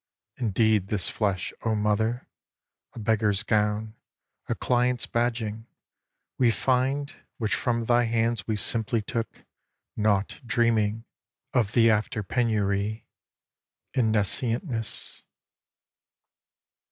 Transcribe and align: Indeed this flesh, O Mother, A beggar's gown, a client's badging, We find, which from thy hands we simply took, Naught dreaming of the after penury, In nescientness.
Indeed 0.37 0.87
this 0.87 1.07
flesh, 1.09 1.53
O 1.63 1.75
Mother, 1.75 2.27
A 2.93 2.97
beggar's 2.97 3.43
gown, 3.43 3.93
a 4.49 4.55
client's 4.55 5.05
badging, 5.05 5.67
We 6.39 6.49
find, 6.49 7.13
which 7.37 7.53
from 7.53 7.83
thy 7.85 8.05
hands 8.05 8.47
we 8.47 8.55
simply 8.55 9.03
took, 9.03 9.45
Naught 9.95 10.39
dreaming 10.43 11.05
of 11.53 11.73
the 11.73 11.91
after 11.91 12.23
penury, 12.23 13.05
In 13.93 14.09
nescientness. 14.11 15.21